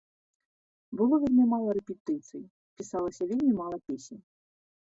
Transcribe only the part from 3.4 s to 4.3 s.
мала песень.